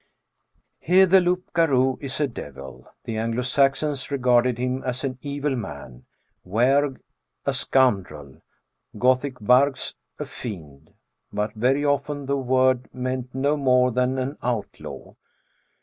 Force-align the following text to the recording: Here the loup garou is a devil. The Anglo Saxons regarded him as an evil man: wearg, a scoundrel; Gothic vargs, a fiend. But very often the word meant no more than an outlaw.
Here 0.79 1.05
the 1.05 1.21
loup 1.21 1.53
garou 1.53 1.99
is 2.01 2.19
a 2.19 2.25
devil. 2.25 2.87
The 3.03 3.17
Anglo 3.17 3.43
Saxons 3.43 4.09
regarded 4.09 4.57
him 4.57 4.81
as 4.81 5.03
an 5.03 5.19
evil 5.21 5.55
man: 5.55 6.05
wearg, 6.43 6.99
a 7.45 7.53
scoundrel; 7.53 8.41
Gothic 8.97 9.37
vargs, 9.37 9.93
a 10.17 10.25
fiend. 10.25 10.89
But 11.31 11.53
very 11.53 11.85
often 11.85 12.25
the 12.25 12.35
word 12.37 12.91
meant 12.91 13.35
no 13.35 13.55
more 13.55 13.91
than 13.91 14.17
an 14.17 14.39
outlaw. 14.41 15.13